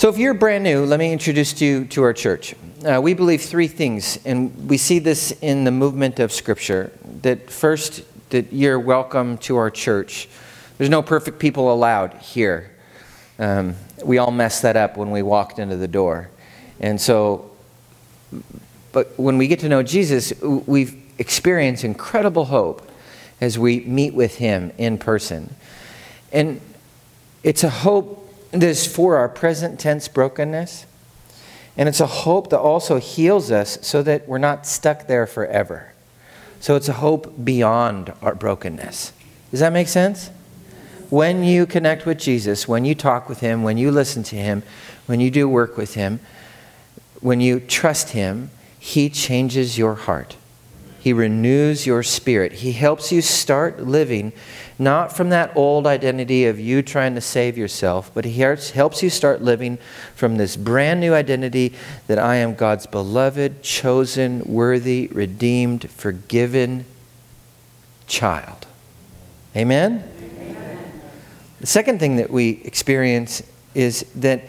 [0.00, 2.54] So, if you're brand new, let me introduce you to our church.
[2.82, 6.90] Uh, we believe three things, and we see this in the movement of Scripture.
[7.20, 10.26] That first, that you're welcome to our church.
[10.78, 12.70] There's no perfect people allowed here.
[13.38, 16.30] Um, we all messed that up when we walked into the door.
[16.80, 17.50] And so,
[18.92, 22.90] but when we get to know Jesus, we've experienced incredible hope
[23.38, 25.54] as we meet with him in person.
[26.32, 26.62] And
[27.42, 28.19] it's a hope
[28.50, 30.86] that is for our present tense brokenness.
[31.76, 35.92] And it's a hope that also heals us so that we're not stuck there forever.
[36.58, 39.12] So it's a hope beyond our brokenness.
[39.50, 40.30] Does that make sense?
[41.08, 44.62] When you connect with Jesus, when you talk with Him, when you listen to Him,
[45.06, 46.20] when you do work with Him,
[47.20, 50.36] when you trust Him, He changes your heart.
[51.00, 52.52] He renews your spirit.
[52.52, 54.32] He helps you start living
[54.80, 59.10] not from that old identity of you trying to save yourself, but He helps you
[59.10, 59.78] start living
[60.14, 61.74] from this brand new identity
[62.06, 66.86] that I am God's beloved, chosen, worthy, redeemed, forgiven
[68.06, 68.66] child.
[69.54, 70.02] Amen?
[70.22, 71.02] Amen?
[71.60, 73.42] The second thing that we experience
[73.74, 74.44] is that,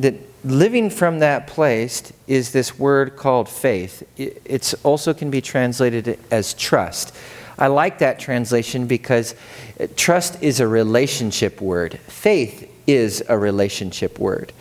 [0.00, 0.14] that
[0.44, 4.02] living from that place is this word called faith.
[4.16, 7.14] It also can be translated as trust.
[7.58, 9.34] I like that translation because
[9.80, 11.98] uh, trust is a relationship word.
[12.06, 14.52] Faith is a relationship word.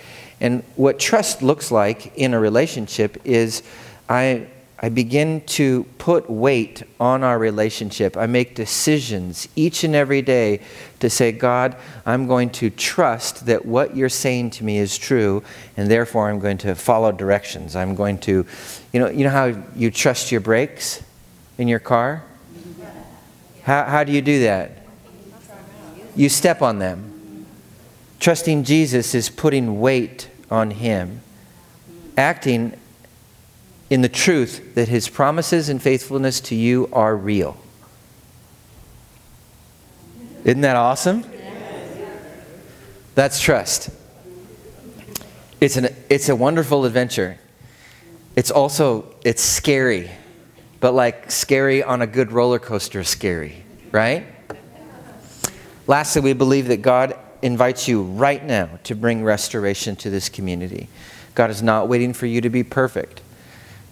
[0.42, 3.64] And what trust looks like in a relationship is
[4.10, 8.18] I I begin to put weight on our relationship.
[8.18, 10.60] I make decisions each and every day
[11.00, 15.44] to say, God, I'm going to trust that what you're saying to me is true,
[15.78, 17.76] and therefore I'm going to follow directions.
[17.76, 18.46] I'm going to,
[18.92, 21.02] you know, you know how you trust your brakes
[21.58, 22.24] in your car?
[23.66, 24.86] How, how do you do that?
[26.16, 27.46] You step on them.
[28.20, 31.22] Trusting Jesus is putting weight on Him,
[32.18, 32.78] acting
[33.90, 37.58] in the truth that his promises and faithfulness to you are real.
[40.44, 41.24] Isn't that awesome?
[43.16, 43.90] That's trust.
[45.62, 47.38] It's, an, it's a wonderful adventure.
[48.36, 50.12] It's also it's scary,
[50.80, 54.26] but like scary on a good roller coaster is scary, right?
[55.88, 60.90] Lastly, we believe that God invites you right now to bring restoration to this community.
[61.36, 63.22] God is not waiting for you to be perfect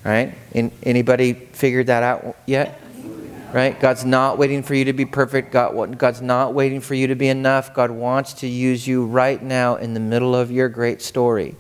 [0.04, 0.34] right?
[0.52, 2.80] In, anybody figured that out yet?
[3.54, 3.80] Right?
[3.80, 5.52] God's not waiting for you to be perfect.
[5.52, 7.74] God, God's not waiting for you to be enough.
[7.74, 11.56] God wants to use you right now in the middle of your great story.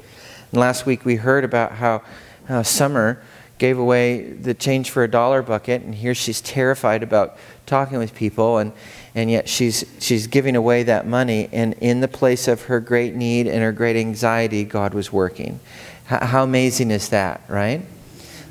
[0.51, 2.01] And last week we heard about how
[2.49, 3.21] uh, Summer
[3.63, 8.13] gave away the change for a dollar bucket, and here she's terrified about talking with
[8.13, 8.73] people, and,
[9.15, 11.47] and yet she's, she's giving away that money.
[11.53, 15.61] And in the place of her great need and her great anxiety, God was working.
[16.11, 17.81] H- how amazing is that, right?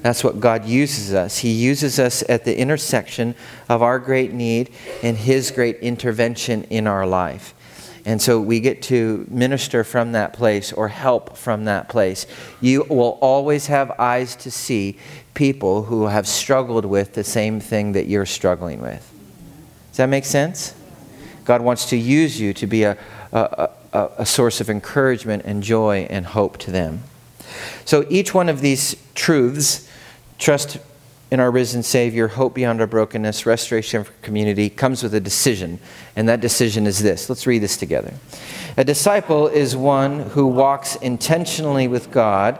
[0.00, 1.36] That's what God uses us.
[1.36, 3.34] He uses us at the intersection
[3.68, 4.72] of our great need
[5.02, 7.52] and His great intervention in our life.
[8.04, 12.26] And so we get to minister from that place or help from that place.
[12.60, 14.98] You will always have eyes to see
[15.34, 19.08] people who have struggled with the same thing that you're struggling with.
[19.90, 20.74] Does that make sense?
[21.44, 22.98] God wants to use you to be a,
[23.32, 27.02] a, a, a source of encouragement and joy and hope to them.
[27.84, 29.88] So each one of these truths
[30.42, 30.78] Trust
[31.32, 35.78] in our risen Savior, hope beyond our brokenness, restoration for community comes with a decision,
[36.14, 37.30] and that decision is this.
[37.30, 38.12] Let's read this together.
[38.76, 42.58] A disciple is one who walks intentionally with God,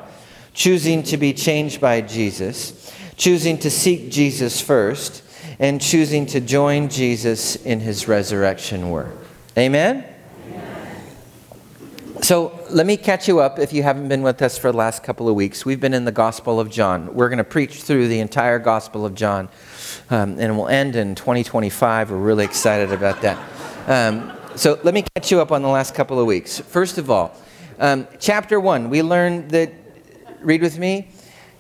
[0.55, 5.23] choosing to be changed by Jesus, choosing to seek Jesus first,
[5.59, 9.15] and choosing to join Jesus in his resurrection work.
[9.59, 10.12] Amen?
[12.23, 15.03] So let me catch you up if you haven't been with us for the last
[15.03, 15.67] couple of weeks.
[15.67, 17.13] We've been in the Gospel of John.
[17.13, 19.49] We're going to preach through the entire Gospel of John,
[20.09, 22.13] um, and we'll end in 2025.
[22.13, 23.39] We're really excited about that.
[23.89, 26.61] Um, so let me catch you up on the last couple of weeks.
[26.61, 27.37] First of all,
[27.81, 29.73] um, chapter one, we learned that,
[30.43, 31.09] read with me,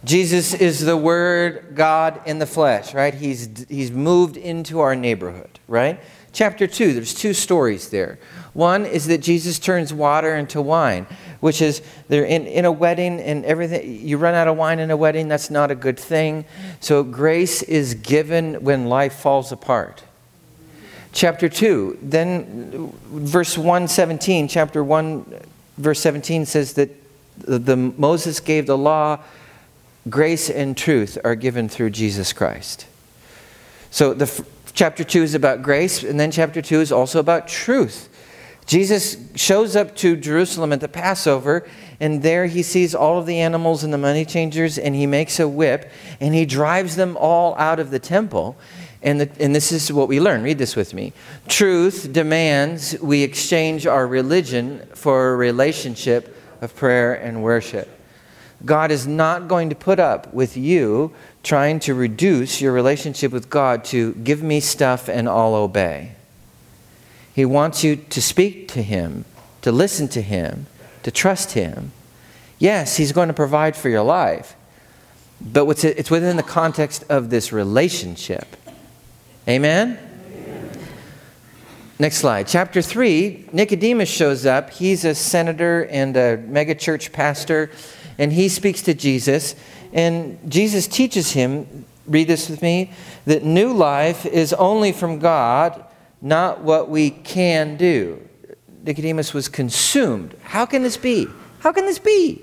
[0.04, 3.14] Jesus is the Word, God in the flesh, right?
[3.14, 5.98] He's, he's moved into our neighborhood, right?
[6.32, 8.18] Chapter 2, there's two stories there.
[8.54, 11.06] One is that Jesus turns water into wine,
[11.40, 14.06] which is they're in, in a wedding and everything.
[14.06, 16.44] You run out of wine in a wedding, that's not a good thing.
[16.80, 20.04] So grace is given when life falls apart.
[21.12, 25.40] Chapter 2, then verse 117, chapter 1,
[25.78, 26.90] verse 17 says that
[27.38, 29.18] the, the Moses gave the law,
[30.08, 32.86] grace and truth are given through Jesus Christ.
[33.90, 38.08] So the chapter 2 is about grace, and then chapter 2 is also about truth.
[38.66, 41.66] Jesus shows up to Jerusalem at the Passover,
[42.00, 45.40] And there he sees all of the animals and the money changers, and he makes
[45.40, 48.56] a whip, and he drives them all out of the temple.
[49.02, 50.42] And, the, and this is what we learn.
[50.42, 51.12] Read this with me.
[51.48, 57.88] Truth demands we exchange our religion for a relationship of prayer and worship.
[58.64, 61.12] God is not going to put up with you
[61.42, 66.12] trying to reduce your relationship with God to give me stuff and I'll obey.
[67.34, 69.24] He wants you to speak to Him,
[69.62, 70.66] to listen to Him,
[71.02, 71.92] to trust Him.
[72.58, 74.54] Yes, He's going to provide for your life,
[75.40, 78.56] but it's within the context of this relationship.
[79.48, 79.98] Amen?
[81.98, 82.48] Next slide.
[82.48, 84.70] Chapter 3, Nicodemus shows up.
[84.70, 87.70] He's a senator and a megachurch pastor,
[88.18, 89.54] and he speaks to Jesus.
[89.92, 92.92] And Jesus teaches him, read this with me,
[93.26, 95.84] that new life is only from God,
[96.22, 98.26] not what we can do.
[98.84, 100.34] Nicodemus was consumed.
[100.42, 101.26] How can this be?
[101.58, 102.40] How can this be?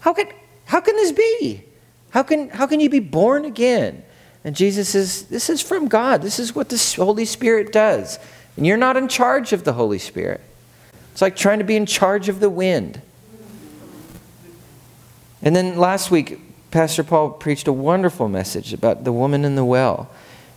[0.00, 0.26] How can,
[0.64, 1.64] how can this be?
[2.10, 4.02] How can, how can you be born again?
[4.44, 6.22] And Jesus says, This is from God.
[6.22, 8.18] This is what the Holy Spirit does.
[8.56, 10.40] And you're not in charge of the Holy Spirit.
[11.12, 13.00] It's like trying to be in charge of the wind.
[15.42, 16.40] And then last week,
[16.70, 20.10] Pastor Paul preached a wonderful message about the woman in the well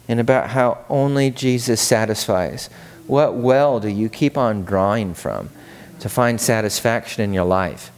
[0.08, 2.70] and about how only Jesus satisfies.
[3.08, 5.50] What well do you keep on drawing from
[6.00, 7.92] to find satisfaction in your life?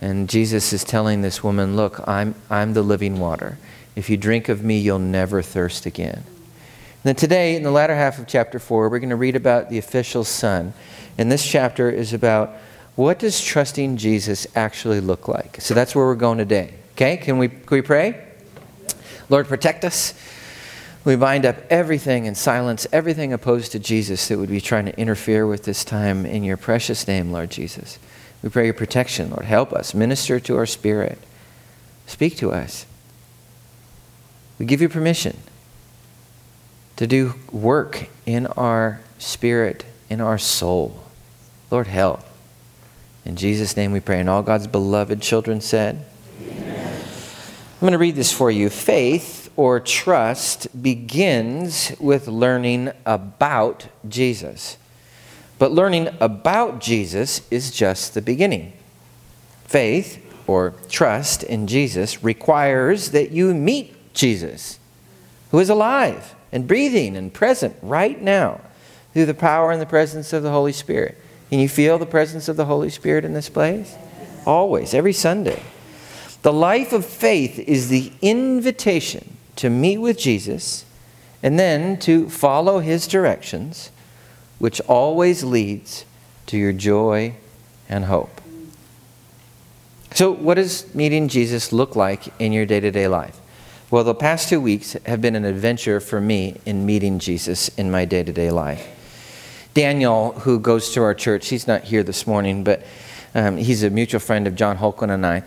[0.00, 3.58] And Jesus is telling this woman, Look, I'm, I'm the living water.
[3.96, 6.22] If you drink of me, you'll never thirst again.
[6.24, 9.70] And then today, in the latter half of chapter 4, we're going to read about
[9.70, 10.72] the official son.
[11.16, 12.52] And this chapter is about
[12.94, 15.60] what does trusting Jesus actually look like?
[15.60, 16.74] So that's where we're going today.
[16.92, 18.24] Okay, can we, can we pray?
[19.28, 20.14] Lord, protect us.
[21.04, 24.98] We bind up everything and silence everything opposed to Jesus that would be trying to
[24.98, 27.98] interfere with this time in your precious name, Lord Jesus.
[28.42, 29.44] We pray your protection, Lord.
[29.44, 29.94] Help us.
[29.94, 31.18] Minister to our spirit.
[32.06, 32.86] Speak to us.
[34.58, 35.36] We give you permission
[36.96, 41.04] to do work in our spirit, in our soul.
[41.70, 42.24] Lord, help.
[43.24, 44.20] In Jesus' name we pray.
[44.20, 46.04] And all God's beloved children said,
[46.42, 47.00] Amen.
[47.74, 48.68] I'm going to read this for you.
[48.70, 54.76] Faith or trust begins with learning about Jesus.
[55.58, 58.72] But learning about Jesus is just the beginning.
[59.64, 64.78] Faith or trust in Jesus requires that you meet Jesus,
[65.50, 68.60] who is alive and breathing and present right now
[69.12, 71.18] through the power and the presence of the Holy Spirit.
[71.50, 73.96] Can you feel the presence of the Holy Spirit in this place?
[74.46, 75.60] Always, every Sunday.
[76.42, 80.84] The life of faith is the invitation to meet with Jesus
[81.42, 83.90] and then to follow his directions,
[84.58, 86.04] which always leads
[86.46, 87.34] to your joy
[87.88, 88.40] and hope.
[90.14, 93.38] So, what does meeting Jesus look like in your day to day life?
[93.90, 97.90] Well, the past two weeks have been an adventure for me in meeting Jesus in
[97.90, 98.86] my day to day life.
[99.74, 102.84] Daniel, who goes to our church, he's not here this morning, but
[103.34, 105.42] um, he's a mutual friend of John Holcomb and I.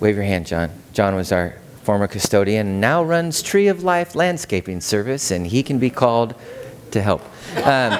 [0.00, 0.70] Wave your hand, John.
[0.92, 1.56] John was our
[1.88, 6.34] former custodian now runs Tree of Life Landscaping Service, and he can be called
[6.90, 7.22] to help.
[7.64, 7.98] Um,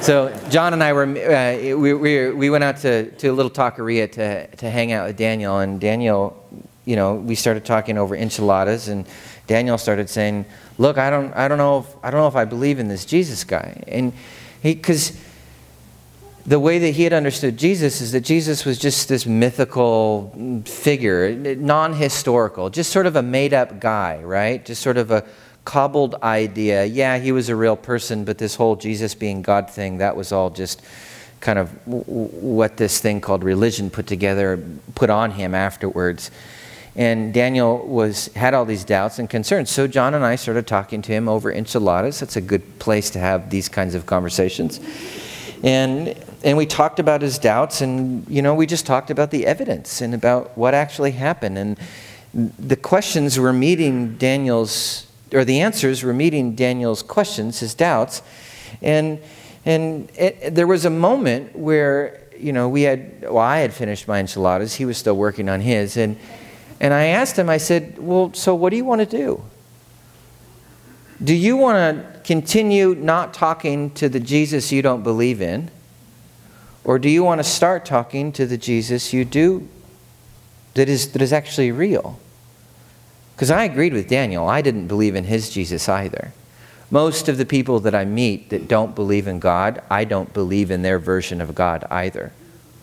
[0.00, 3.50] so John and I were uh, we, we, we went out to, to a little
[3.50, 6.42] taqueria to, to hang out with Daniel, and Daniel
[6.86, 9.06] you know, we started talking over enchiladas, and
[9.46, 10.46] Daniel started saying,
[10.78, 13.04] "Look, I don't, I don't know, if, I don't know if I believe in this
[13.04, 14.14] Jesus guy." And
[14.62, 15.12] he, because
[16.46, 21.34] the way that he had understood Jesus is that Jesus was just this mythical figure,
[21.34, 24.64] non-historical, just sort of a made-up guy, right?
[24.64, 25.24] Just sort of a
[25.64, 26.84] cobbled idea.
[26.84, 30.30] Yeah, he was a real person, but this whole Jesus being God thing, that was
[30.30, 30.80] all just
[31.40, 34.62] kind of what this thing called religion put together,
[34.94, 36.30] put on him afterwards.
[36.94, 39.70] And Daniel was had all these doubts and concerns.
[39.70, 42.20] So John and I started talking to him over enchiladas.
[42.20, 44.80] That's a good place to have these kinds of conversations.
[45.62, 49.46] And and we talked about his doubts and you know, we just talked about the
[49.46, 51.78] evidence and about what actually happened and
[52.34, 58.22] the questions were meeting Daniel's or the answers were meeting Daniel's questions, his doubts.
[58.82, 59.20] And
[59.64, 64.08] and it, there was a moment where you know, we had, well, I had finished
[64.08, 64.74] my enchiladas.
[64.74, 65.96] He was still working on his.
[65.96, 66.18] And,
[66.80, 69.42] and I asked him, I said, Well, so what do you want to do?
[71.22, 75.70] Do you want to continue not talking to the Jesus you don't believe in?
[76.86, 79.68] Or do you want to start talking to the Jesus you do
[80.74, 82.20] that is, that is actually real?
[83.34, 84.48] Because I agreed with Daniel.
[84.48, 86.32] I didn't believe in his Jesus either.
[86.88, 90.70] Most of the people that I meet that don't believe in God, I don't believe
[90.70, 92.32] in their version of God either.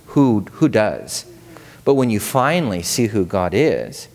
[0.07, 1.25] Who, who does?
[1.85, 4.09] But when you finally see who God is,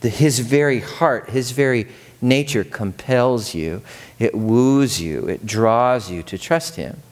[0.00, 1.88] the, his very heart, his very
[2.22, 3.82] nature compels you,
[4.18, 7.02] it woos you, it draws you to trust him.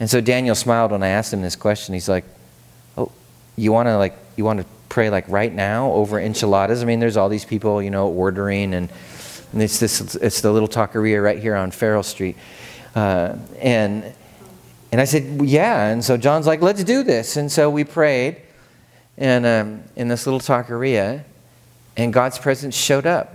[0.00, 1.94] And so Daniel smiled when I asked him this question.
[1.94, 2.24] He's like,
[2.96, 3.12] "Oh,
[3.56, 6.82] you want to like you want to pray like right now over enchiladas?
[6.82, 8.90] I mean, there's all these people, you know, ordering, and,
[9.52, 12.36] and it's this it's the little taqueria right here on Farrell Street,
[12.96, 14.12] uh, and
[14.92, 15.86] and I said, yeah.
[15.86, 17.36] And so John's like, let's do this.
[17.36, 18.40] And so we prayed,
[19.16, 21.22] and um, in this little taqueria,
[21.96, 23.34] and God's presence showed up.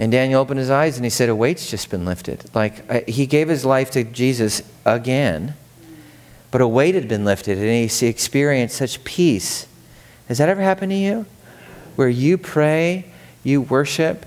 [0.00, 2.52] And Daniel opened his eyes and he said, A weight's just been lifted.
[2.54, 5.52] Like uh, he gave his life to Jesus again,
[6.50, 9.66] but a weight had been lifted and he experienced such peace.
[10.26, 11.26] Has that ever happened to you?
[11.96, 13.12] Where you pray,
[13.44, 14.24] you worship,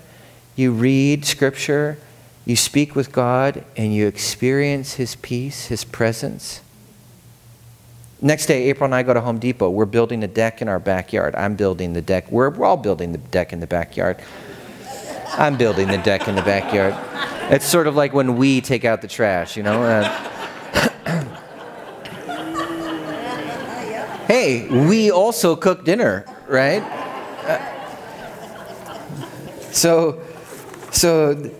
[0.55, 1.97] you read scripture,
[2.45, 6.61] you speak with God, and you experience his peace, his presence?
[8.21, 9.71] Next day, April and I go to Home Depot.
[9.71, 11.33] We're building a deck in our backyard.
[11.35, 12.31] I'm building the deck.
[12.31, 14.21] We're, we're all building the deck in the backyard.
[15.35, 16.93] I'm building the deck in the backyard.
[17.51, 19.81] It's sort of like when we take out the trash, you know?
[19.81, 20.03] Uh,
[24.27, 26.83] hey, we also cook dinner, right?
[27.43, 27.59] Uh,
[29.71, 30.21] so,
[30.91, 31.51] so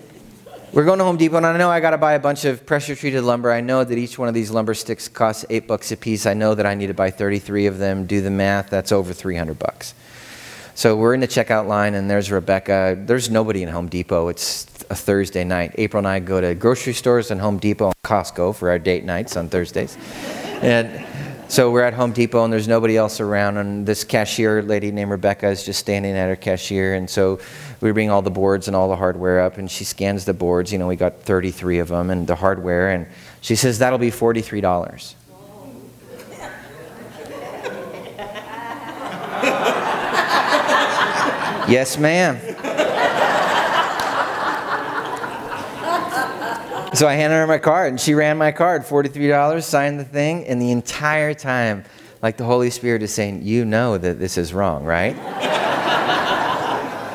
[0.72, 2.66] we're going to Home Depot, and I know I got to buy a bunch of
[2.66, 3.52] pressure treated lumber.
[3.52, 6.26] I know that each one of these lumber sticks costs eight bucks a piece.
[6.26, 8.06] I know that I need to buy 33 of them.
[8.06, 9.96] Do the math, that's over 300 bucks.
[10.76, 12.98] So we're in the checkout line, and there's Rebecca.
[13.00, 14.30] There's nobody in Home Depot.
[14.30, 15.76] It's a Thursday night.
[15.78, 19.04] April and I go to grocery stores and Home Depot and Costco for our date
[19.06, 19.96] nights on Thursdays.
[20.64, 21.06] And
[21.48, 23.58] so we're at Home Depot, and there's nobody else around.
[23.58, 26.96] And this cashier lady named Rebecca is just standing at her cashier.
[26.96, 27.40] And so
[27.80, 30.74] we bring all the boards and all the hardware up, and she scans the boards.
[30.74, 32.90] You know, we got 33 of them, and the hardware.
[32.90, 33.06] And
[33.42, 35.14] she says, That'll be $43.
[41.68, 42.38] Yes, ma'am.
[46.94, 50.46] so I handed her my card, and she ran my card, $43, signed the thing,
[50.46, 51.86] and the entire time,
[52.22, 55.16] like the Holy Spirit is saying, You know that this is wrong, right?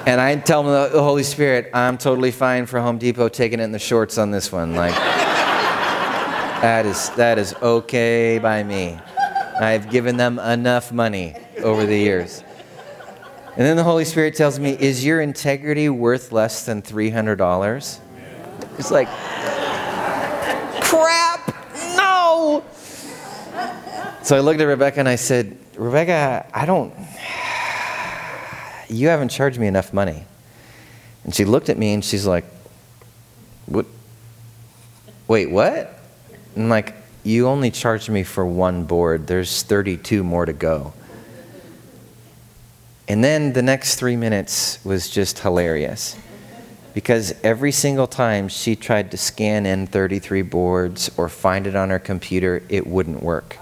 [0.06, 3.72] and I tell the Holy Spirit, I'm totally fine for Home Depot taking it in
[3.72, 4.74] the shorts on this one.
[4.74, 8.98] Like, that is, that is okay by me.
[9.60, 12.42] I've given them enough money over the years.
[13.58, 17.98] And then the Holy Spirit tells me, Is your integrity worth less than $300?
[18.78, 19.08] It's like,
[20.84, 21.52] crap,
[21.96, 22.62] no.
[24.22, 26.94] So I looked at Rebecca and I said, Rebecca, I don't,
[28.88, 30.24] you haven't charged me enough money.
[31.24, 32.44] And she looked at me and she's like,
[33.66, 33.86] What?
[35.26, 35.98] Wait, what?
[36.54, 39.26] I'm like, You only charged me for one board.
[39.26, 40.92] There's 32 more to go.
[43.08, 46.14] And then the next three minutes was just hilarious
[46.92, 51.88] because every single time she tried to scan in 33 boards or find it on
[51.88, 53.56] her computer, it wouldn't work.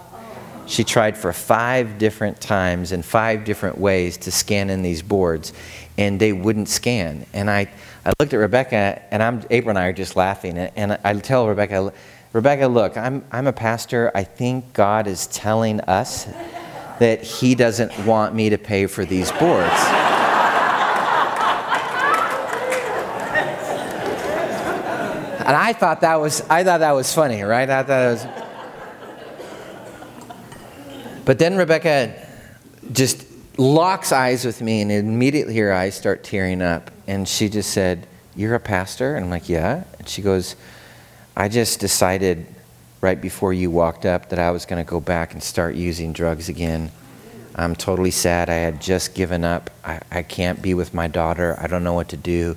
[0.67, 5.53] She tried for five different times in five different ways to scan in these boards,
[5.97, 7.25] and they wouldn't scan.
[7.33, 7.71] And I,
[8.05, 10.59] I looked at Rebecca, and I'm, April and I are just laughing.
[10.59, 11.93] And I tell Rebecca,
[12.33, 14.11] Rebecca, look, I'm, I'm a pastor.
[14.13, 16.27] I think God is telling us
[16.99, 19.73] that he doesn't want me to pay for these boards.
[25.47, 27.69] and I thought that was I thought that was funny, right?
[27.69, 28.27] I thought it was
[31.25, 32.15] But then Rebecca
[32.93, 33.27] just
[33.59, 38.07] locks eyes with me and immediately her eyes start tearing up and she just said,
[38.35, 40.57] "You're a pastor?" And I'm like, "Yeah." And she goes,
[41.37, 42.47] "I just decided
[43.01, 46.13] right before you walked up that I was going to go back and start using
[46.13, 46.91] drugs again.
[47.55, 48.51] I'm totally sad.
[48.51, 49.71] I had just given up.
[49.85, 51.57] I, I can't be with my daughter.
[51.59, 52.57] I don't know what to do.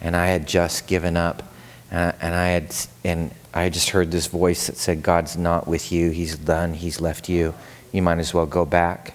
[0.00, 1.42] And I had just given up.
[1.90, 5.90] Uh, and I had and I just heard this voice that said, God's not with
[5.90, 6.10] you.
[6.10, 6.74] He's done.
[6.74, 7.54] He's left you.
[7.92, 9.14] You might as well go back.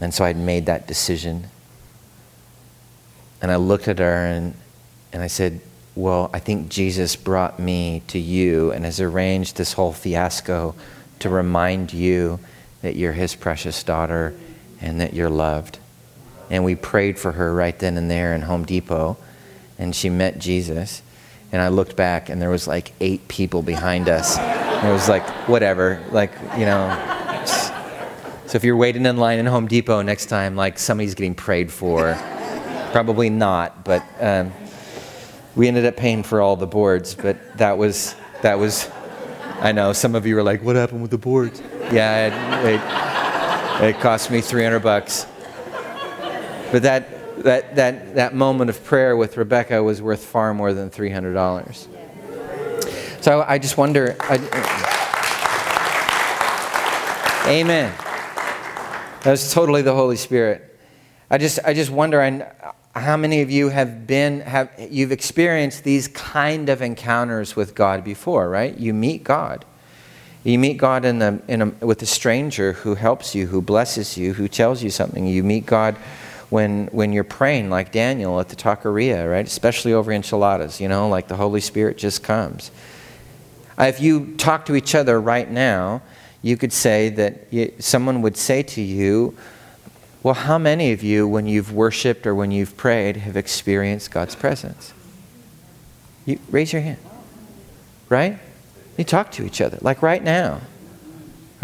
[0.00, 1.44] And so I'd made that decision.
[3.40, 4.54] And I looked at her and,
[5.12, 5.60] and I said,
[5.96, 10.74] well, I think Jesus brought me to you and has arranged this whole fiasco
[11.20, 12.40] to remind you
[12.82, 14.34] that you're his precious daughter
[14.80, 15.78] and that you're loved.
[16.50, 19.16] And we prayed for her right then and there in Home Depot,
[19.78, 21.00] and she met Jesus.
[21.52, 24.36] And I looked back, and there was like eight people behind us.
[24.36, 26.90] And it was like, whatever, like, you know.
[28.46, 31.70] So if you're waiting in line in Home Depot next time, like somebody's getting prayed
[31.70, 32.18] for,
[32.90, 34.02] probably not, but.
[34.18, 34.52] Um,
[35.56, 38.90] we ended up paying for all the boards, but that was that was
[39.60, 43.94] I know some of you were like, "What happened with the boards?" Yeah, it, it,
[43.96, 45.26] it cost me 300 bucks.
[46.72, 50.90] But that, that, that, that moment of prayer with Rebecca was worth far more than
[50.90, 51.86] $300.
[53.22, 54.16] So I just wonder.
[54.20, 54.34] I,
[57.46, 57.94] amen.
[59.22, 60.78] That was totally the Holy Spirit.
[61.30, 65.82] I just, I just wonder I, how many of you have been, have, you've experienced
[65.82, 68.76] these kind of encounters with God before, right?
[68.78, 69.64] You meet God.
[70.44, 74.16] You meet God in the, in a, with a stranger who helps you, who blesses
[74.16, 75.26] you, who tells you something.
[75.26, 75.96] You meet God
[76.50, 79.46] when, when you're praying, like Daniel at the taqueria, right?
[79.46, 82.70] Especially over enchiladas, you know, like the Holy Spirit just comes.
[83.76, 86.00] Uh, if you talk to each other right now,
[86.42, 89.36] you could say that you, someone would say to you,
[90.24, 94.34] Well, how many of you, when you've worshiped or when you've prayed, have experienced God's
[94.34, 94.94] presence?
[96.24, 96.98] You raise your hand.
[98.08, 98.38] Right?
[98.96, 100.62] You talk to each other, like right now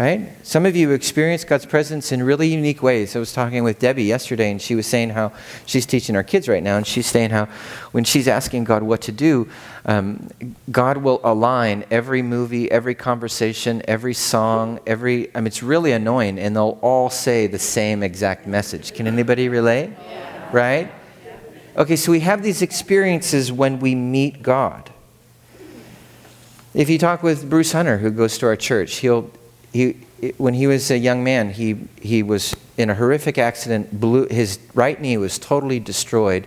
[0.00, 0.32] right?
[0.46, 3.14] Some of you experience God's presence in really unique ways.
[3.14, 5.30] I was talking with Debbie yesterday, and she was saying how
[5.66, 7.44] she's teaching our kids right now, and she's saying how
[7.92, 9.46] when she's asking God what to do,
[9.84, 10.30] um,
[10.70, 15.28] God will align every movie, every conversation, every song, every.
[15.36, 18.94] I mean, it's really annoying, and they'll all say the same exact message.
[18.94, 19.90] Can anybody relate?
[19.90, 20.48] Yeah.
[20.50, 20.92] Right?
[21.76, 24.90] Okay, so we have these experiences when we meet God.
[26.72, 29.30] If you talk with Bruce Hunter, who goes to our church, he'll
[29.72, 29.92] he,
[30.36, 33.98] when he was a young man, he, he was in a horrific accident.
[33.98, 36.46] Blew, his right knee was totally destroyed,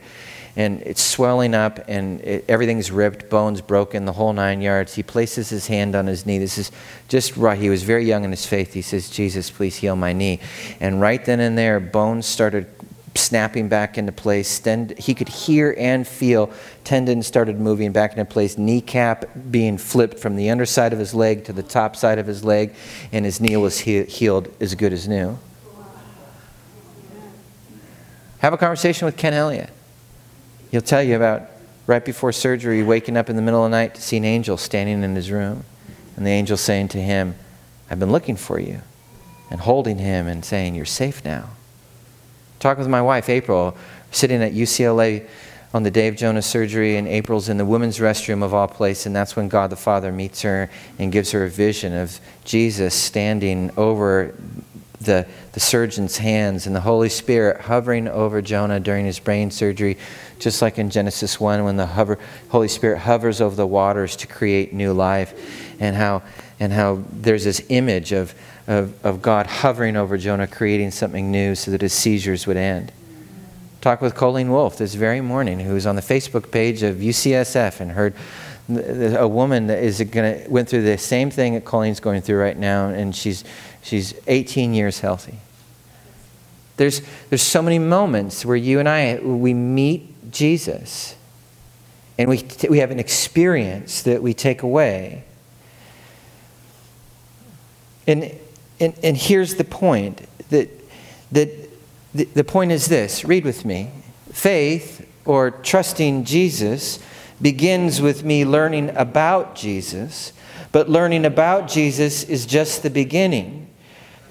[0.55, 4.93] and it's swelling up, and it, everything's ripped, bones broken, the whole nine yards.
[4.93, 6.37] He places his hand on his knee.
[6.37, 6.71] This is
[7.07, 7.57] just right.
[7.57, 8.73] He was very young in his faith.
[8.73, 10.39] He says, Jesus, please heal my knee.
[10.79, 12.67] And right then and there, bones started
[13.15, 14.61] snapping back into place.
[14.97, 16.51] he could hear and feel
[16.83, 18.57] tendons started moving back into place.
[18.57, 22.43] Kneecap being flipped from the underside of his leg to the top side of his
[22.43, 22.73] leg,
[23.11, 25.37] and his knee was he- healed as good as new.
[28.39, 29.69] Have a conversation with Ken Elliott.
[30.71, 31.43] He'll tell you about
[31.87, 34.57] right before surgery, waking up in the middle of the night to see an angel
[34.57, 35.63] standing in his room,
[36.17, 37.35] and the angel saying to him,
[37.89, 38.81] I've been looking for you,
[39.49, 41.49] and holding him and saying, You're safe now.
[42.63, 43.75] Talk with my wife, April,
[44.11, 45.27] sitting at UCLA
[45.73, 49.05] on the day of Jonah's surgery, and April's in the women's restroom of all places,
[49.05, 52.95] and that's when God the Father meets her and gives her a vision of Jesus
[52.95, 54.33] standing over
[55.01, 59.97] the, the surgeon's hands and the Holy Spirit hovering over Jonah during his brain surgery,
[60.39, 64.25] just like in Genesis 1 when the hover, Holy Spirit hovers over the waters to
[64.25, 66.23] create new life, and how,
[66.61, 68.33] and how there's this image of
[68.67, 72.91] of, of God hovering over Jonah, creating something new so that his seizures would end.
[73.81, 77.81] Talk with Colleen Wolfe this very morning, who was on the Facebook page of UCSF
[77.81, 78.15] and heard
[78.69, 82.57] a woman that is to went through the same thing that Colleen's going through right
[82.57, 83.43] now, and she's
[83.81, 85.39] she's 18 years healthy.
[86.77, 91.17] There's there's so many moments where you and I we meet Jesus,
[92.17, 95.25] and we we have an experience that we take away.
[98.07, 98.31] And
[98.83, 100.69] and, and here's the point that,
[101.31, 101.49] that
[102.13, 103.91] the, the point is this read with me.
[104.31, 106.99] Faith or trusting Jesus
[107.41, 110.33] begins with me learning about Jesus,
[110.71, 113.69] but learning about Jesus is just the beginning.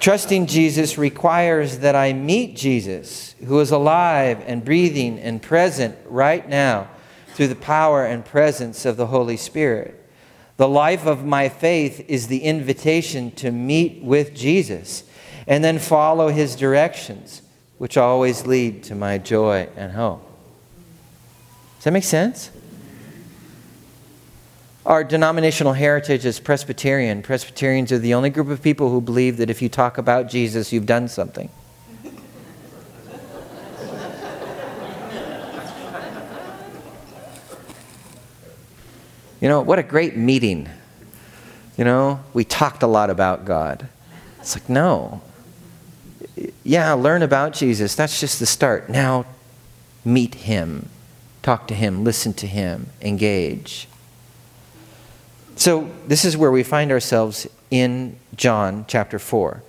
[0.01, 6.49] Trusting Jesus requires that I meet Jesus, who is alive and breathing and present right
[6.49, 6.89] now
[7.35, 10.02] through the power and presence of the Holy Spirit.
[10.57, 15.05] The life of my faith is the invitation to meet with Jesus
[15.47, 17.43] and then follow his directions,
[17.79, 20.29] which always lead to my joy and hope.
[21.77, 22.51] Does that make sense?
[24.85, 27.23] Our denominational heritage is Presbyterian.
[27.23, 30.73] Presbyterians are the only group of people who believe that if you talk about Jesus,
[30.73, 31.49] you've done something.
[39.43, 40.69] You know, what a great meeting.
[41.77, 43.89] You know, we talked a lot about God.
[44.39, 45.21] It's like, no.
[46.63, 47.97] Yeah, learn about Jesus.
[47.97, 48.89] That's just the start.
[48.89, 49.27] Now,
[50.05, 50.89] meet him,
[51.43, 53.89] talk to him, listen to him, engage.
[55.57, 59.61] So, this is where we find ourselves in John chapter 4.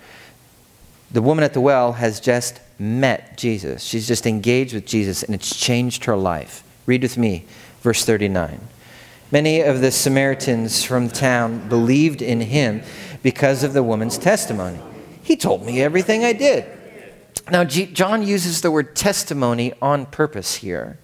[1.12, 3.82] The woman at the well has just met Jesus.
[3.84, 6.64] She's just engaged with Jesus, and it's changed her life.
[6.86, 7.46] Read with me,
[7.82, 8.60] verse 39.
[9.34, 12.84] Many of the Samaritans from the town believed in him
[13.24, 14.80] because of the woman's testimony.
[15.24, 16.68] He told me everything I did.
[17.50, 21.00] Now, G- John uses the word testimony on purpose here.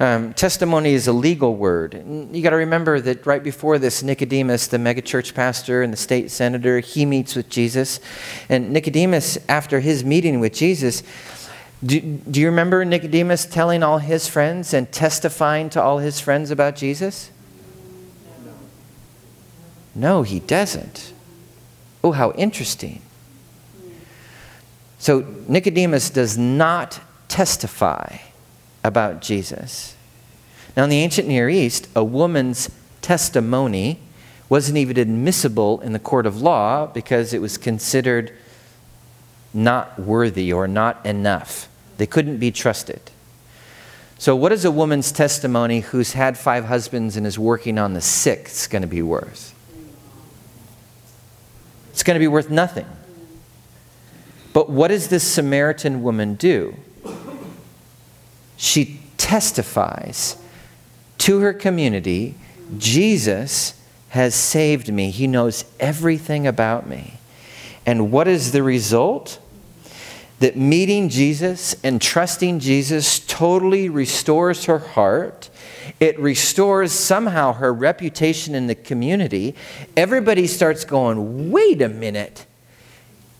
[0.00, 1.94] Um, testimony is a legal word.
[2.32, 6.32] You got to remember that right before this, Nicodemus, the megachurch pastor and the state
[6.32, 8.00] senator, he meets with Jesus.
[8.48, 11.04] And Nicodemus, after his meeting with Jesus,
[11.86, 16.50] do, do you remember Nicodemus telling all his friends and testifying to all his friends
[16.50, 17.30] about Jesus?
[20.00, 21.12] No, he doesn't.
[22.02, 23.02] Oh, how interesting.
[24.98, 28.16] So Nicodemus does not testify
[28.82, 29.94] about Jesus.
[30.74, 32.70] Now, in the ancient Near East, a woman's
[33.02, 33.98] testimony
[34.48, 38.32] wasn't even admissible in the court of law because it was considered
[39.52, 41.68] not worthy or not enough.
[41.98, 43.02] They couldn't be trusted.
[44.16, 48.00] So, what is a woman's testimony who's had five husbands and is working on the
[48.00, 49.54] sixth going to be worth?
[52.00, 52.86] It's going to be worth nothing.
[54.54, 56.76] But what does this Samaritan woman do?
[58.56, 60.38] She testifies
[61.18, 62.36] to her community
[62.78, 65.10] Jesus has saved me.
[65.10, 67.18] He knows everything about me.
[67.84, 69.38] And what is the result?
[70.38, 75.49] That meeting Jesus and trusting Jesus totally restores her heart.
[76.00, 79.54] It restores somehow her reputation in the community.
[79.96, 82.46] Everybody starts going, wait a minute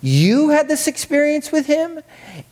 [0.03, 2.01] you had this experience with him,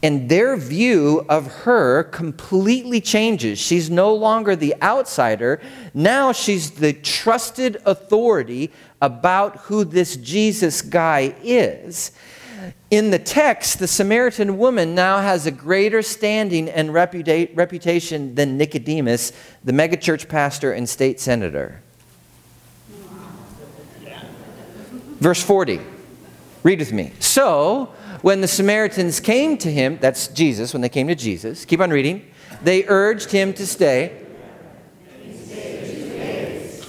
[0.02, 3.58] and their view of her completely changes.
[3.58, 5.60] She's no longer the outsider.
[5.94, 12.12] Now she's the trusted authority about who this Jesus guy is.
[12.90, 18.56] In the text, the Samaritan woman now has a greater standing and reputa- reputation than
[18.56, 21.82] Nicodemus, the megachurch pastor and state senator.
[25.20, 25.80] Verse 40.
[26.62, 27.12] Read with me.
[27.18, 27.92] So,
[28.22, 31.90] when the Samaritans came to him, that's Jesus, when they came to Jesus, keep on
[31.90, 32.28] reading,
[32.62, 34.24] they urged him to stay.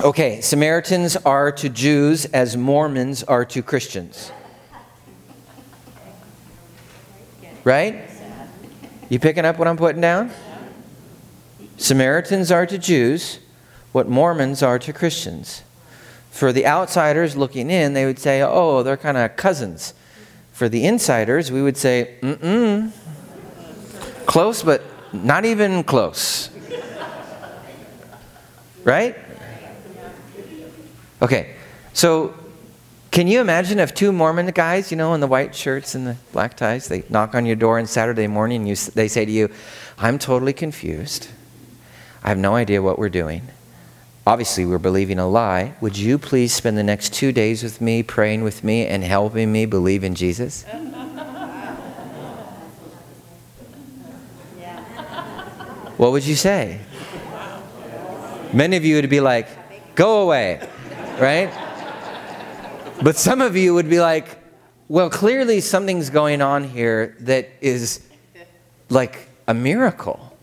[0.02, 4.32] Okay, Samaritans are to Jews as Mormons are to Christians.
[7.70, 8.10] Right?
[9.10, 10.32] You picking up what I'm putting down?
[11.78, 13.38] Samaritans are to Jews
[13.92, 15.62] what Mormons are to Christians.
[16.32, 19.94] For the outsiders looking in, they would say, oh, they're kind of cousins.
[20.52, 22.92] For the insiders, we would say, mm-mm.
[24.26, 24.82] Close, but
[25.14, 26.50] not even close.
[28.84, 29.16] Right?
[31.22, 31.56] Okay,
[31.94, 32.34] so
[33.12, 36.15] can you imagine if two Mormon guys, you know, in the white shirts and the
[36.32, 39.32] black ties, they knock on your door on Saturday morning and you, they say to
[39.32, 39.50] you,
[39.98, 41.28] I'm totally confused.
[42.24, 43.48] I have no idea what we're doing.
[44.28, 45.74] Obviously, we're believing a lie.
[45.82, 49.52] Would you please spend the next two days with me, praying with me, and helping
[49.52, 50.65] me believe in Jesus?
[56.00, 56.80] What would you say?
[58.54, 59.50] Many of you would be like,
[59.95, 60.65] go away,
[61.19, 61.52] right?
[63.02, 64.28] But some of you would be like,
[64.90, 68.02] well, clearly something's going on here that is
[68.90, 70.36] like a miracle.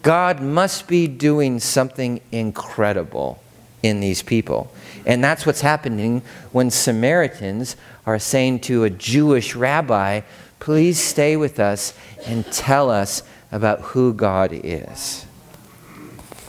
[0.00, 3.42] God must be doing something incredible
[3.82, 4.72] in these people.
[5.04, 10.22] And that's what's happening when Samaritans are saying to a Jewish rabbi,
[10.60, 11.92] please stay with us
[12.26, 15.26] and tell us about who God is.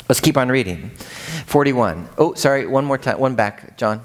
[0.08, 0.92] Let's keep on reading.
[1.48, 2.08] 41.
[2.18, 3.20] Oh, sorry, one more time.
[3.20, 4.02] One back, John.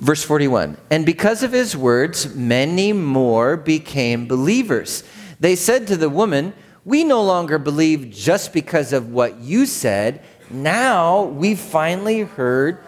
[0.00, 0.78] Verse 41.
[0.90, 5.04] And because of his words, many more became believers.
[5.38, 10.22] They said to the woman, we no longer believe just because of what you said.
[10.48, 12.82] Now we've finally heard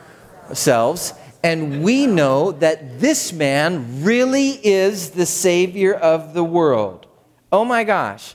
[0.48, 7.07] ourselves, and we know that this man really is the Savior of the world.
[7.53, 8.35] Oh my gosh.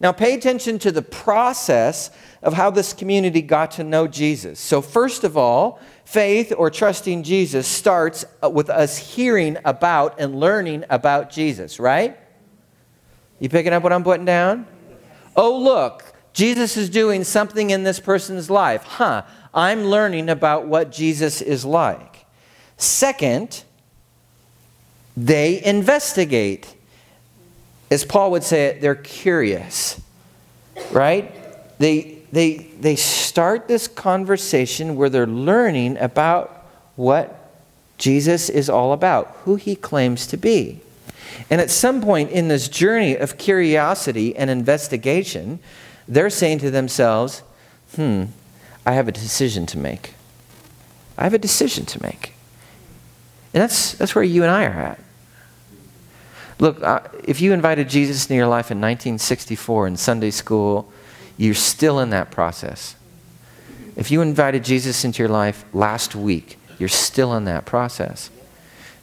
[0.00, 2.10] Now pay attention to the process
[2.46, 4.60] of how this community got to know Jesus.
[4.60, 10.84] So, first of all, faith or trusting Jesus starts with us hearing about and learning
[10.88, 12.16] about Jesus, right?
[13.40, 14.64] You picking up what I'm putting down?
[15.34, 18.84] Oh, look, Jesus is doing something in this person's life.
[18.84, 22.26] Huh, I'm learning about what Jesus is like.
[22.76, 23.64] Second,
[25.16, 26.76] they investigate.
[27.90, 30.00] As Paul would say it, they're curious,
[30.92, 31.34] right?
[31.78, 37.50] They, they, they start this conversation where they're learning about what
[37.96, 40.80] Jesus is all about, who he claims to be.
[41.48, 45.60] And at some point in this journey of curiosity and investigation,
[46.06, 47.42] they're saying to themselves,
[47.94, 48.24] hmm,
[48.84, 50.12] I have a decision to make.
[51.16, 52.34] I have a decision to make.
[53.54, 55.00] And that's, that's where you and I are at.
[56.58, 60.92] Look, uh, if you invited Jesus into your life in 1964 in Sunday school,
[61.36, 62.96] you're still in that process.
[63.96, 68.30] If you invited Jesus into your life last week, you're still in that process.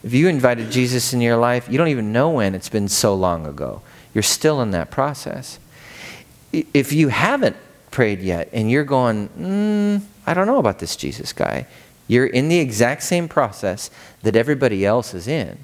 [0.02, 3.14] If you invited Jesus into your life, you don't even know when it's been so
[3.14, 3.82] long ago.
[4.12, 5.58] You're still in that process.
[6.52, 7.56] If you haven't
[7.90, 11.66] prayed yet and you're going, mm, I don't know about this Jesus guy,
[12.06, 13.90] you're in the exact same process
[14.22, 15.58] that everybody else is in.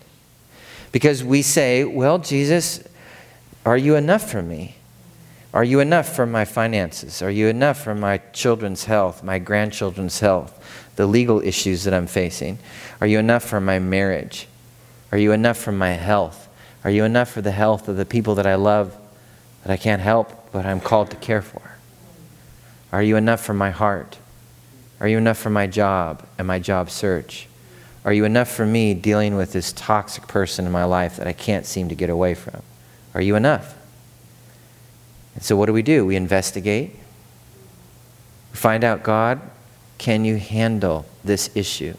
[0.91, 2.83] Because we say, Well, Jesus,
[3.65, 4.77] are you enough for me?
[5.53, 7.23] Are you enough for my finances?
[7.23, 12.07] Are you enough for my children's health, my grandchildren's health, the legal issues that I'm
[12.07, 12.59] facing?
[13.01, 14.47] Are you enough for my marriage?
[15.11, 16.49] Are you enough for my health?
[16.85, 18.97] Are you enough for the health of the people that I love
[19.65, 21.63] that I can't help but I'm called to care for?
[22.93, 24.19] Are you enough for my heart?
[25.01, 27.49] Are you enough for my job and my job search?
[28.05, 31.33] Are you enough for me dealing with this toxic person in my life that I
[31.33, 32.63] can't seem to get away from?
[33.15, 33.75] Are you enough?
[35.35, 36.05] And so, what do we do?
[36.07, 36.97] We investigate.
[38.53, 39.41] We find out, God,
[39.99, 41.95] can you handle this issue?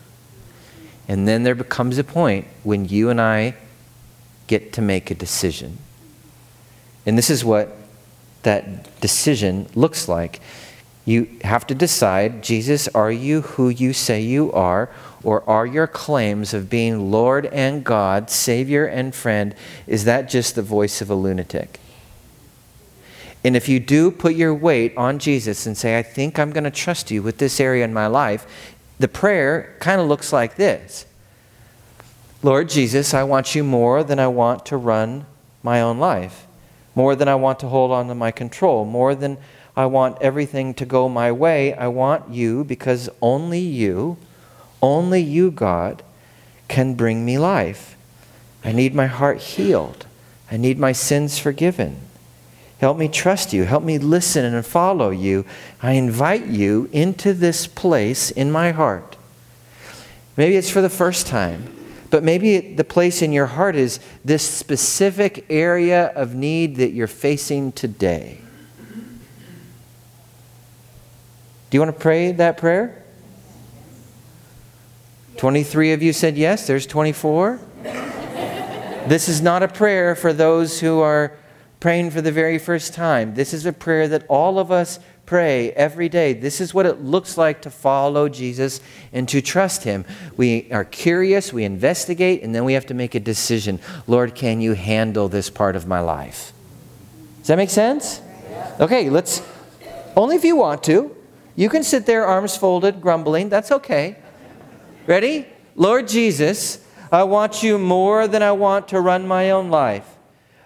[1.08, 3.56] And then there becomes a point when you and I
[4.48, 5.78] get to make a decision.
[7.06, 7.76] And this is what
[8.44, 10.40] that decision looks like.
[11.04, 14.90] You have to decide Jesus, are you who you say you are?
[15.24, 19.54] Or are your claims of being Lord and God, Savior and friend,
[19.86, 21.81] is that just the voice of a lunatic?
[23.44, 26.64] And if you do put your weight on Jesus and say, I think I'm going
[26.64, 28.46] to trust you with this area in my life,
[29.00, 31.06] the prayer kind of looks like this
[32.44, 35.26] Lord Jesus, I want you more than I want to run
[35.64, 36.48] my own life,
[36.96, 39.38] more than I want to hold on to my control, more than
[39.76, 41.74] I want everything to go my way.
[41.74, 44.18] I want you because only you,
[44.82, 46.04] only you, God,
[46.68, 47.96] can bring me life.
[48.64, 50.06] I need my heart healed.
[50.52, 51.98] I need my sins forgiven.
[52.82, 53.64] Help me trust you.
[53.64, 55.46] Help me listen and follow you.
[55.84, 59.18] I invite you into this place in my heart.
[60.36, 61.72] Maybe it's for the first time,
[62.10, 67.06] but maybe the place in your heart is this specific area of need that you're
[67.06, 68.40] facing today.
[71.70, 73.04] Do you want to pray that prayer?
[75.38, 76.66] 23 of you said yes.
[76.66, 77.60] There's 24.
[77.84, 81.38] this is not a prayer for those who are
[81.82, 83.34] praying for the very first time.
[83.34, 86.32] This is a prayer that all of us pray every day.
[86.32, 90.06] This is what it looks like to follow Jesus and to trust Him.
[90.38, 93.80] We are curious, we investigate, and then we have to make a decision.
[94.06, 96.54] Lord, can you handle this part of my life?
[97.40, 98.22] Does that make sense?
[98.80, 99.42] Okay, let's,
[100.16, 101.16] only if you want to.
[101.56, 103.50] You can sit there, arms folded, grumbling.
[103.50, 104.18] That's okay.
[105.08, 105.48] Ready?
[105.76, 110.11] Lord Jesus, I want you more than I want to run my own life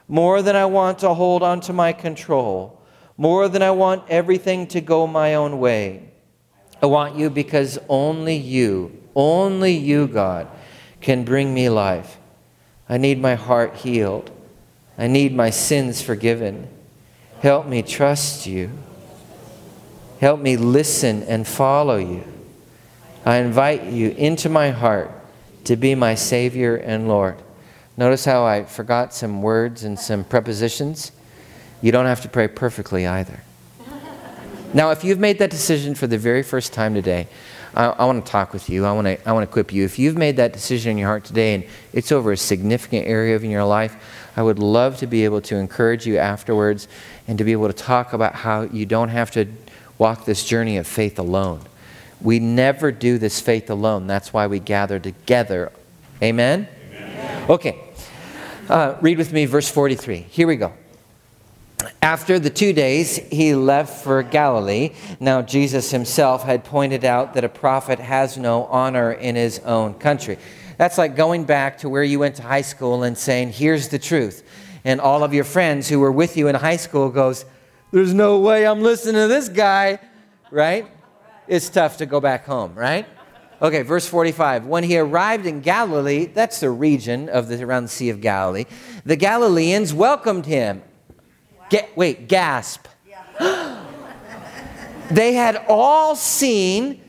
[0.07, 2.81] more than I want to hold on to my control,
[3.17, 6.09] more than I want everything to go my own way.
[6.81, 10.47] I want you because only you, only you, God,
[11.01, 12.17] can bring me life.
[12.87, 14.29] I need my heart healed.
[14.97, 16.67] I need my sins forgiven.
[17.39, 18.71] Help me trust you.
[20.19, 22.23] Help me listen and follow you.
[23.25, 25.11] I invite you into my heart
[25.65, 27.41] to be my Savior and Lord.
[27.97, 31.11] Notice how I forgot some words and some prepositions?
[31.81, 33.41] You don't have to pray perfectly either.
[34.73, 37.27] now, if you've made that decision for the very first time today,
[37.73, 38.85] I, I want to talk with you.
[38.85, 39.85] I want to, I want to equip you.
[39.85, 43.35] If you've made that decision in your heart today and it's over a significant area
[43.35, 43.95] of in your life,
[44.35, 46.89] I would love to be able to encourage you afterwards
[47.27, 49.47] and to be able to talk about how you don't have to
[49.97, 51.61] walk this journey of faith alone.
[52.21, 54.07] We never do this faith alone.
[54.07, 55.71] That's why we gather together.
[56.21, 56.67] Amen?
[56.91, 57.49] Amen.
[57.49, 57.84] Okay.
[58.69, 60.25] Uh, read with me verse 43.
[60.29, 60.73] Here we go.
[62.01, 64.93] After the two days, he left for Galilee.
[65.19, 69.93] Now, Jesus himself had pointed out that a prophet has no honor in his own
[69.95, 70.39] country.
[70.77, 73.99] That's like going back to where you went to high school and saying, Here's the
[73.99, 74.43] truth.
[74.83, 77.45] And all of your friends who were with you in high school goes,
[77.91, 79.99] There's no way I'm listening to this guy,
[80.49, 80.87] right?
[81.47, 83.05] It's tough to go back home, right?
[83.61, 84.65] Okay, verse 45.
[84.65, 88.65] When he arrived in Galilee, that's the region of the, around the Sea of Galilee,
[89.05, 90.83] the Galileans welcomed him.
[91.69, 92.87] Ga- wait, gasp.
[95.09, 97.01] they had all seen,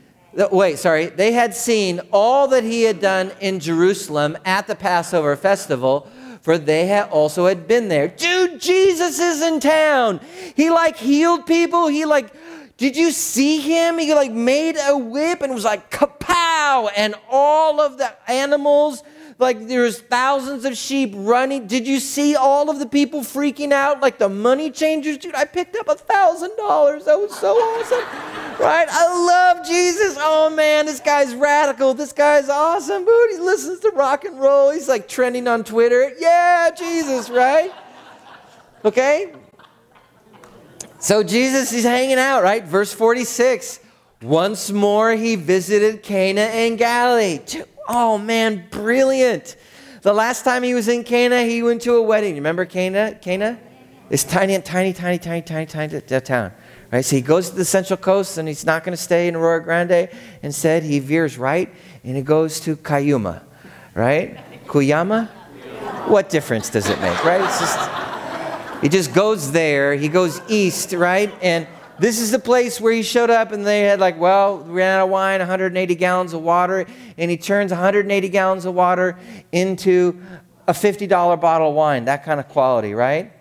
[0.51, 5.35] wait, sorry, they had seen all that he had done in Jerusalem at the Passover
[5.35, 6.09] festival,
[6.41, 8.07] for they had also had been there.
[8.07, 10.21] Dude, Jesus is in town.
[10.55, 11.87] He like healed people.
[11.87, 12.31] He like
[12.77, 13.97] did you see him?
[13.97, 19.03] He like made a whip and was like kapow, and all of the animals
[19.39, 21.67] Like there's thousands of sheep running.
[21.67, 24.01] Did you see all of the people freaking out?
[24.01, 25.35] Like the money changers, dude.
[25.35, 27.05] I picked up a thousand dollars.
[27.05, 28.87] That was so awesome, right?
[28.89, 30.17] I love Jesus.
[30.19, 31.93] Oh man, this guy's radical.
[31.93, 33.31] This guy's awesome, dude.
[33.31, 34.71] He listens to rock and roll.
[34.71, 36.13] He's like trending on Twitter.
[36.17, 37.71] Yeah, Jesus, right?
[38.83, 39.33] Okay.
[40.99, 42.63] So Jesus is hanging out, right?
[42.63, 43.79] Verse 46.
[44.21, 47.39] Once more he visited Cana and Galilee.
[47.87, 49.55] Oh man, brilliant.
[50.01, 52.35] The last time he was in Cana, he went to a wedding.
[52.35, 53.17] Remember Cana?
[53.21, 53.59] Cana?
[54.09, 56.51] This tiny, tiny, tiny, tiny, tiny, tiny town.
[56.91, 57.03] Right?
[57.03, 59.59] So he goes to the Central Coast and he's not going to stay in Arroyo
[59.59, 60.09] Grande.
[60.41, 61.69] Instead, he veers right
[62.03, 63.43] and he goes to Cuyama.
[63.93, 64.37] Right?
[64.65, 65.29] Cuyama?
[66.07, 67.41] What difference does it make, right?
[67.41, 67.77] It's just,
[68.81, 69.95] he just goes there.
[69.95, 71.33] He goes east, right?
[71.41, 71.67] And
[71.99, 74.99] this is the place where he showed up and they had like, well, we ran
[74.99, 76.85] out of wine, 180 gallons of water,
[77.17, 79.17] and he turns 180 gallons of water
[79.51, 80.21] into
[80.67, 81.09] a $50
[81.41, 82.05] bottle of wine.
[82.05, 83.31] That kind of quality, right?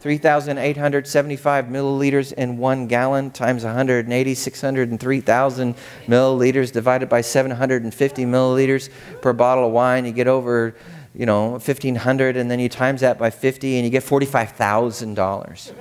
[0.00, 5.76] 3,875 milliliters in one gallon times 180, 603,000
[6.08, 8.90] milliliters divided by 750 milliliters
[9.20, 10.04] per bottle of wine.
[10.04, 10.74] You get over,
[11.14, 15.72] you know, 1,500, and then you times that by 50, and you get $45,000.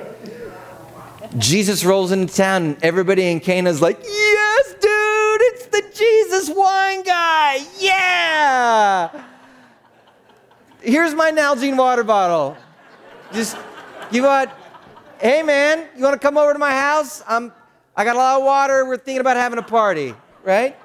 [1.38, 7.04] Jesus rolls into town, and everybody in Cana's like, Yes, dude, it's the Jesus wine
[7.04, 7.60] guy.
[7.80, 9.26] Yeah.
[10.82, 12.58] Here's my Nalgene water bottle.
[13.32, 13.56] Just,
[14.12, 14.52] you what?
[15.20, 17.24] Hey, man, you want to come over to my house?
[17.28, 17.54] I'm,
[17.96, 18.86] I got a lot of water.
[18.86, 20.76] We're thinking about having a party, right?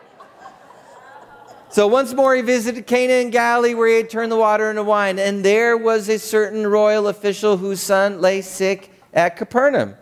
[1.77, 4.83] So once more he visited Cana in Galilee where he had turned the water into
[4.83, 5.19] wine.
[5.19, 9.95] And there was a certain royal official whose son lay sick at Capernaum.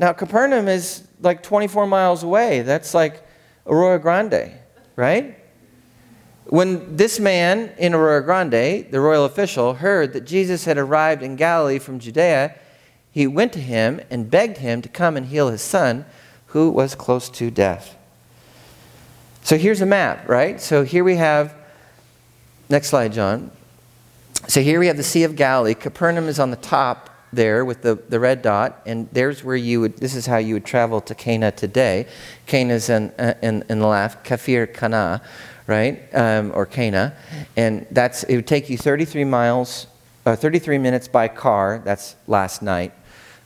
[0.00, 2.62] Now, Capernaum is like 24 miles away.
[2.62, 3.24] That's like
[3.68, 4.50] Arroyo Grande,
[4.96, 5.38] right?
[6.46, 11.36] When this man in Arroyo Grande, the royal official, heard that Jesus had arrived in
[11.36, 12.56] Galilee from Judea,
[13.12, 16.04] he went to him and begged him to come and heal his son,
[16.46, 17.95] who was close to death.
[19.46, 20.60] So here's a map, right?
[20.60, 21.54] So here we have,
[22.68, 23.52] next slide, John.
[24.48, 25.74] So here we have the Sea of Galilee.
[25.74, 29.80] Capernaum is on the top there with the, the red dot, and there's where you
[29.82, 32.08] would, this is how you would travel to Cana today.
[32.46, 35.22] Cana is in, uh, in, in the left, Kafir Kana,
[35.68, 36.02] right?
[36.12, 37.14] Um, or Cana.
[37.56, 39.86] And that's, it would take you 33 miles,
[40.26, 41.80] uh, 33 minutes by car.
[41.84, 42.92] That's last night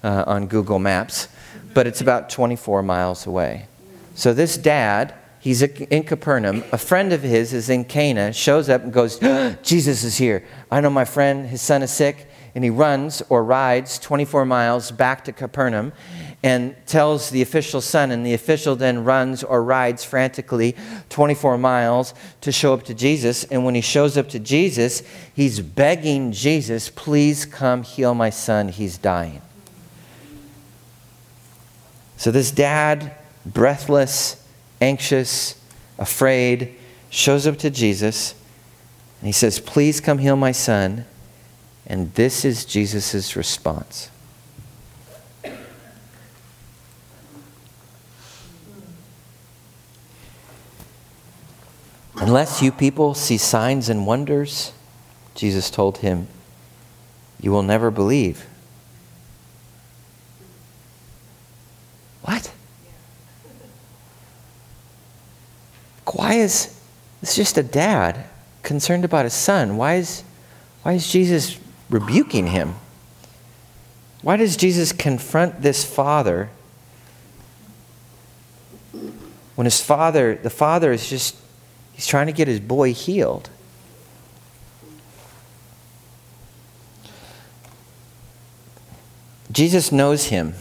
[0.02, 1.28] uh, on Google Maps.
[1.74, 3.66] But it's about 24 miles away.
[4.14, 6.62] So this dad, he's in Capernaum.
[6.70, 9.18] A friend of his is in Cana, shows up and goes,
[9.62, 10.44] Jesus is here.
[10.70, 14.90] I know my friend, his son is sick and he runs or rides 24 miles
[14.90, 15.92] back to Capernaum
[16.42, 20.74] and tells the official's son, and the official then runs or rides frantically
[21.10, 23.44] 24 miles to show up to Jesus.
[23.44, 25.02] And when he shows up to Jesus,
[25.34, 29.42] he's begging Jesus, please come heal my son, he's dying.
[32.16, 34.39] So this dad, breathless,
[34.80, 35.60] anxious,
[35.98, 36.74] afraid,
[37.10, 38.34] shows up to Jesus
[39.20, 41.04] and he says, Please come heal my son.
[41.86, 44.10] And this is Jesus' response.
[52.16, 54.72] Unless you people see signs and wonders,
[55.34, 56.28] Jesus told him,
[57.40, 58.46] you will never believe.
[62.22, 62.52] What?
[66.30, 66.78] Why is
[67.20, 68.24] this just a dad
[68.62, 69.76] concerned about his son?
[69.76, 70.22] Why is,
[70.84, 72.76] why is Jesus rebuking him.
[74.22, 76.48] Why does Jesus confront this father
[79.56, 81.34] when his father, the father is just,
[81.94, 83.50] he's trying to get his boy healed?
[89.50, 90.54] Jesus knows him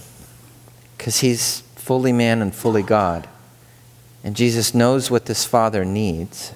[0.98, 3.28] because he's fully man and fully God.
[4.24, 6.54] And Jesus knows what this father needs.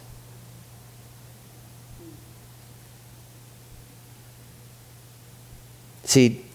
[6.03, 6.45] See,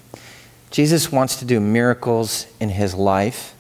[0.70, 3.54] Jesus wants to do miracles in his life,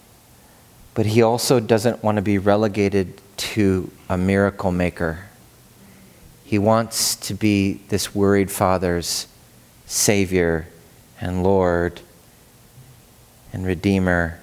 [0.94, 5.24] but he also doesn't want to be relegated to a miracle maker.
[6.44, 9.26] He wants to be this worried father's
[9.86, 10.68] Savior
[11.20, 12.00] and Lord
[13.52, 14.40] and Redeemer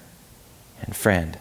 [0.82, 1.38] and friend.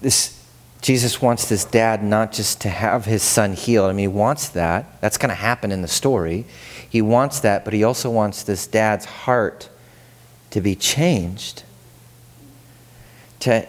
[0.00, 0.34] This
[0.80, 3.90] Jesus wants this dad not just to have his son healed.
[3.90, 5.00] I mean, he wants that.
[5.00, 6.44] That's going to happen in the story.
[6.88, 9.68] He wants that, but he also wants this dad's heart
[10.50, 11.64] to be changed.
[13.40, 13.66] to,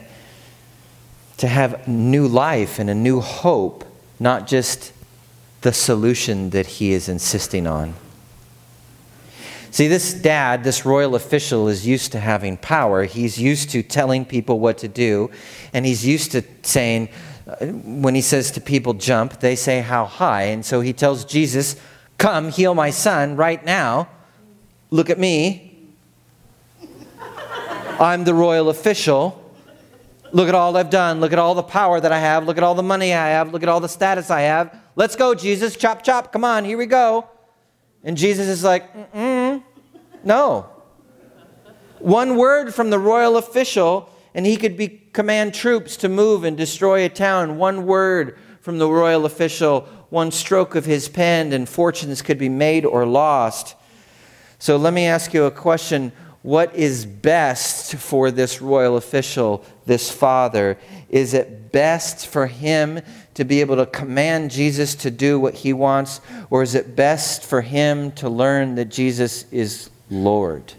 [1.38, 3.86] to have new life and a new hope,
[4.20, 4.94] not just
[5.62, 7.96] the solution that he is insisting on.
[9.72, 13.04] See, this dad, this royal official, is used to having power.
[13.04, 15.30] He's used to telling people what to do,
[15.74, 17.10] and he's used to saying,
[17.48, 20.44] uh, when he says to people, jump, they say, how high.
[20.44, 21.76] And so he tells Jesus,
[22.18, 24.10] come, heal my son right now.
[24.90, 25.66] Look at me.
[28.00, 29.44] I'm the royal official.
[30.32, 31.20] Look at all I've done.
[31.20, 32.46] Look at all the power that I have.
[32.46, 33.52] Look at all the money I have.
[33.52, 34.76] Look at all the status I have.
[34.96, 35.76] Let's go, Jesus.
[35.76, 36.32] Chop, chop.
[36.32, 37.28] Come on, here we go.
[38.04, 39.64] And Jesus is like, mm
[40.24, 40.70] no.
[42.00, 46.58] One word from the royal official, and he could be, command troops to move and
[46.58, 47.58] destroy a town.
[47.58, 52.50] One word from the royal official, one stroke of his pen, and fortunes could be
[52.50, 53.76] made or lost.
[54.60, 60.10] So let me ask you a question what is best for this royal official, this
[60.10, 60.78] father?
[61.10, 63.02] Is it best for him
[63.40, 66.20] to be able to command Jesus to do what he wants,
[66.50, 70.74] or is it best for him to learn that Jesus is Lord?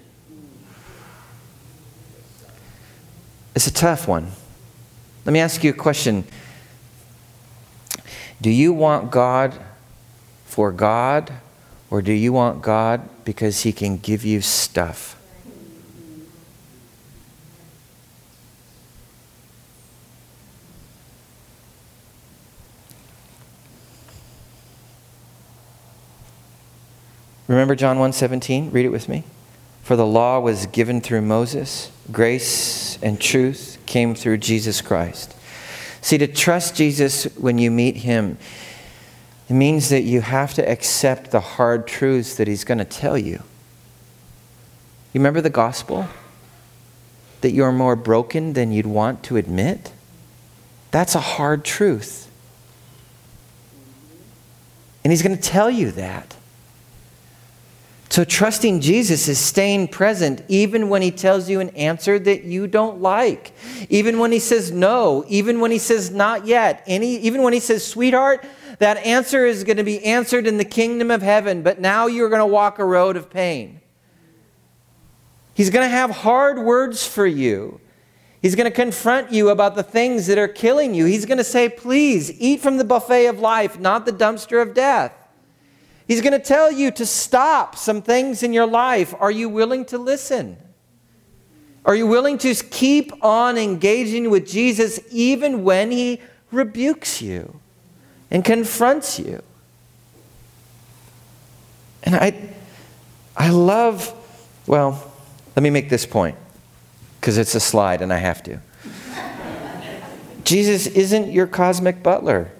[3.55, 4.33] It's a tough one.
[5.25, 6.25] Let me ask you a question
[8.43, 9.59] Do you want God
[10.45, 11.33] for God,
[11.89, 15.20] or do you want God because he can give you stuff?
[27.51, 28.71] Remember John 1:17?
[28.71, 29.25] Read it with me.
[29.83, 35.35] For the law was given through Moses, grace and truth came through Jesus Christ.
[36.01, 38.39] See, to trust Jesus when you meet him,
[39.49, 43.19] it means that you have to accept the hard truths that he's going to tell
[43.19, 43.43] you.
[45.13, 46.07] You remember the gospel?
[47.41, 49.91] That you're more broken than you'd want to admit?
[50.93, 52.31] That's a hard truth.
[55.03, 56.37] And he's going to tell you that.
[58.11, 62.67] So, trusting Jesus is staying present even when he tells you an answer that you
[62.67, 63.53] don't like,
[63.89, 67.61] even when he says no, even when he says not yet, any, even when he
[67.61, 68.45] says, sweetheart,
[68.81, 72.29] that answer is going to be answered in the kingdom of heaven, but now you're
[72.29, 73.81] going to walk a road of pain.
[75.55, 77.81] He's going to have hard words for you.
[78.43, 81.05] He's going to confront you about the things that are killing you.
[81.05, 84.75] He's going to say, please eat from the buffet of life, not the dumpster of
[84.75, 85.20] death.
[86.11, 89.15] He's going to tell you to stop some things in your life.
[89.21, 90.57] Are you willing to listen?
[91.85, 97.61] Are you willing to keep on engaging with Jesus even when he rebukes you
[98.29, 99.41] and confronts you?
[102.03, 102.55] And I,
[103.37, 104.13] I love,
[104.67, 105.13] well,
[105.55, 106.37] let me make this point
[107.21, 108.59] because it's a slide and I have to.
[110.43, 112.51] Jesus isn't your cosmic butler.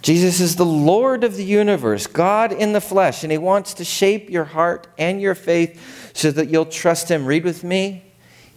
[0.00, 3.84] Jesus is the Lord of the universe, God in the flesh, and He wants to
[3.84, 7.26] shape your heart and your faith so that you'll trust Him.
[7.26, 8.04] Read with me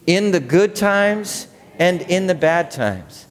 [0.05, 1.47] in the good times
[1.79, 3.27] and in the bad times.